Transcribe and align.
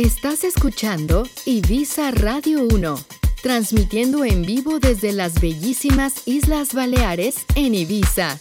Estás 0.00 0.44
escuchando 0.44 1.28
Ibiza 1.44 2.10
Radio 2.10 2.62
1, 2.62 2.98
transmitiendo 3.42 4.24
en 4.24 4.40
vivo 4.40 4.78
desde 4.78 5.12
las 5.12 5.42
bellísimas 5.42 6.22
Islas 6.24 6.72
Baleares 6.72 7.44
en 7.54 7.74
Ibiza. 7.74 8.40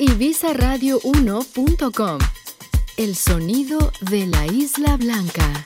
Ibizaradio1.com. 0.00 2.18
El 2.96 3.14
sonido 3.14 3.92
de 4.10 4.26
la 4.26 4.44
Isla 4.46 4.96
Blanca. 4.96 5.64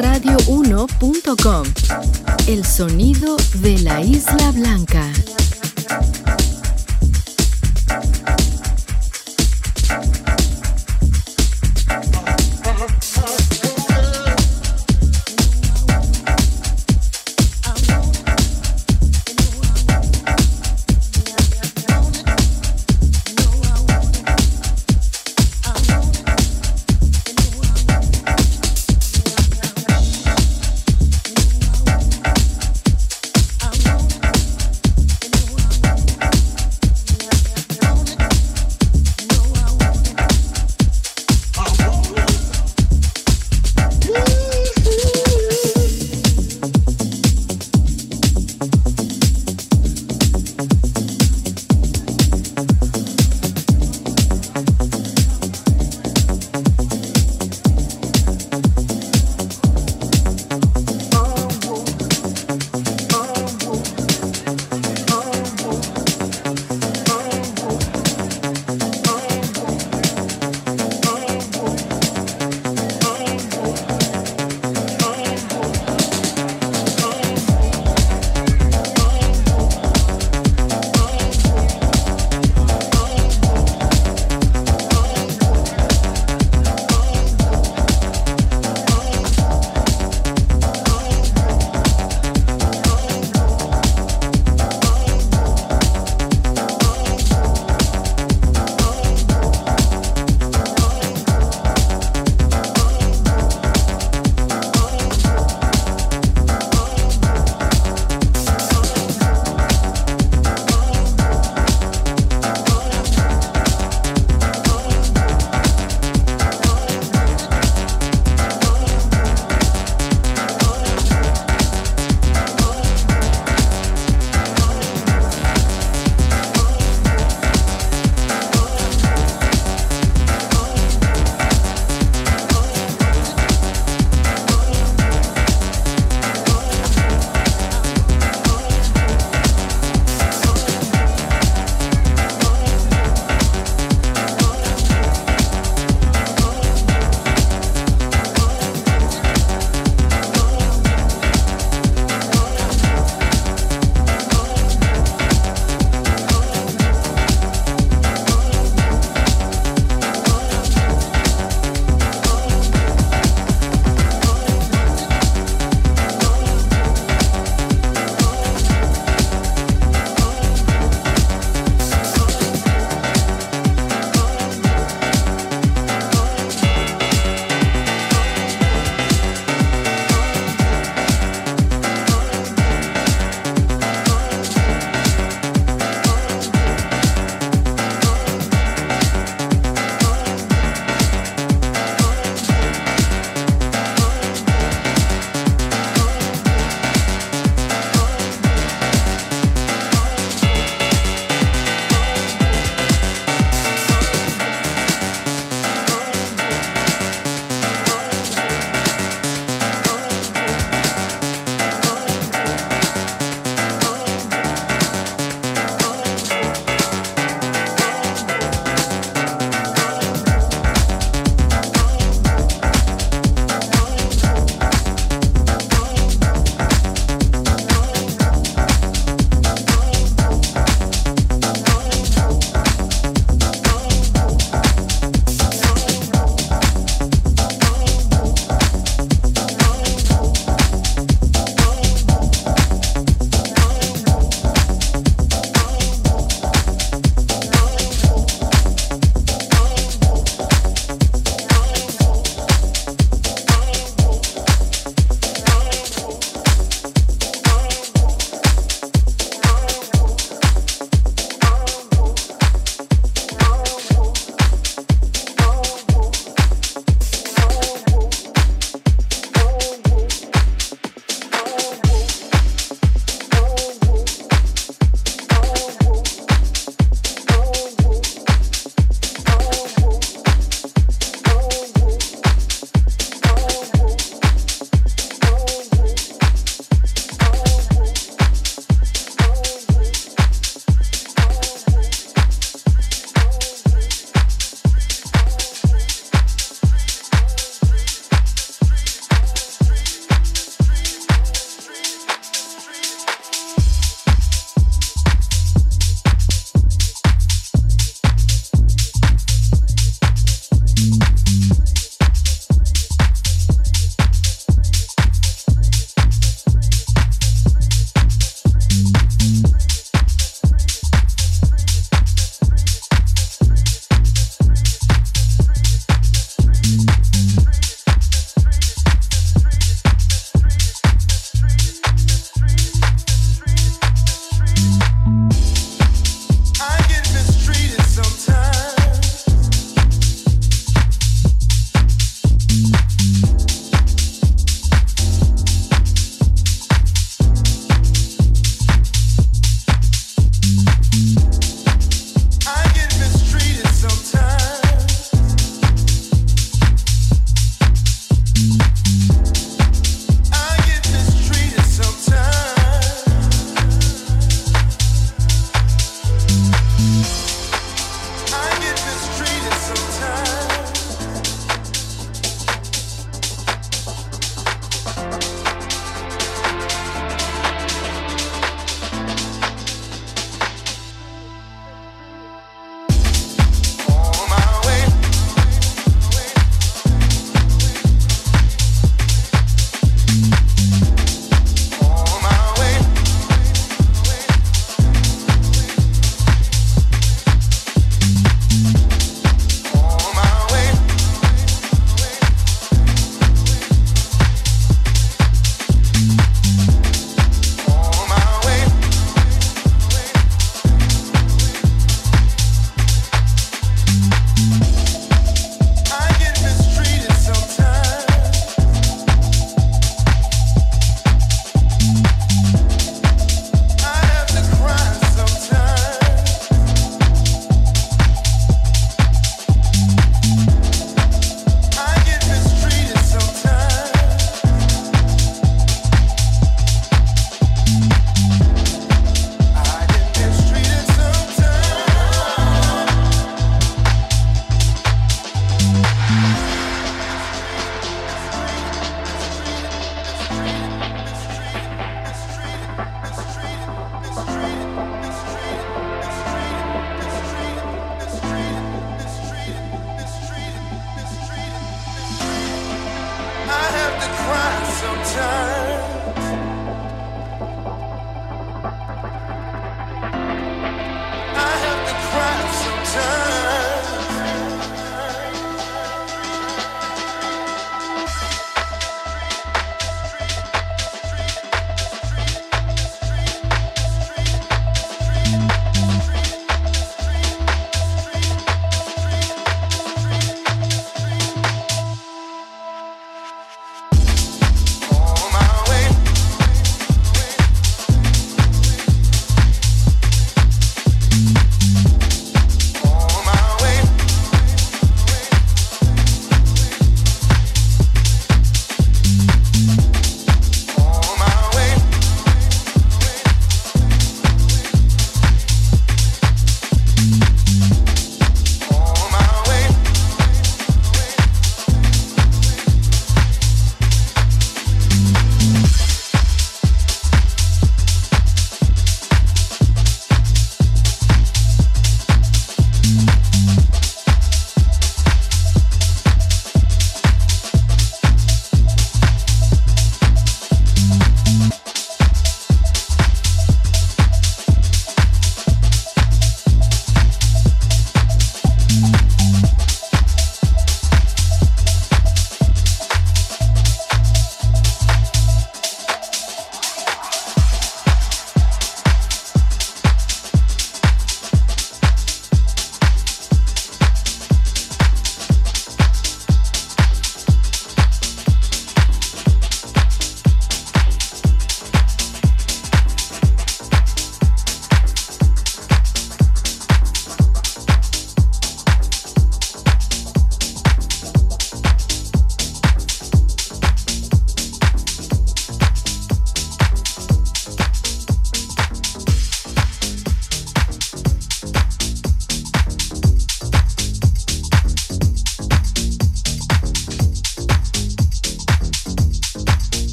visaradio1.com. 0.00 1.66
El 2.46 2.64
sonido 2.64 3.36
de 3.56 3.78
la 3.80 4.00
Isla 4.00 4.50
Blanca. 4.52 5.04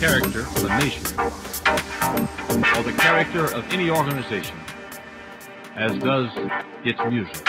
A 0.00 0.78
nation 0.78 1.04
or 2.76 2.82
the 2.84 2.94
character 2.98 3.46
of 3.52 3.68
any 3.72 3.90
organization 3.90 4.56
as 5.74 5.98
does 5.98 6.30
its 6.84 7.00
music. 7.08 7.44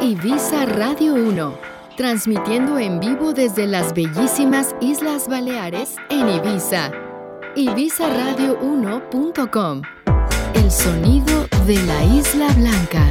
Ibiza 0.00 0.64
Radio 0.66 1.14
1, 1.14 1.58
transmitiendo 1.96 2.78
en 2.78 3.00
vivo 3.00 3.32
desde 3.32 3.66
las 3.66 3.92
bellísimas 3.94 4.76
Islas 4.80 5.26
Baleares 5.28 5.96
en 6.08 6.28
Ibiza. 6.28 6.92
Ibizaradio1.com. 7.56 9.82
El 10.54 10.70
sonido 10.70 11.48
de 11.66 11.82
la 11.82 12.04
Isla 12.04 12.46
Blanca. 12.52 13.08